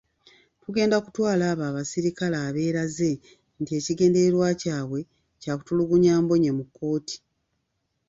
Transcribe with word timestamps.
Tugenda 0.63 0.95
kutwala 1.03 1.43
abo 1.51 1.63
abasirikale 1.69 2.37
abeeraze 2.47 3.11
nti 3.61 3.71
ekigenderwa 3.79 4.47
kyabwe 4.61 4.99
kyatulugunya 5.41 6.13
Mbonye 6.23 6.51
mu 6.57 6.63
kooti. 6.75 7.17